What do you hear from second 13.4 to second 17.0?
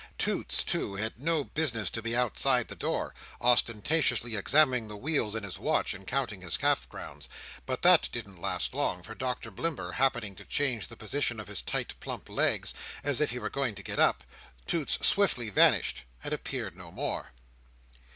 going to get up, Toots swiftly vanished, and appeared no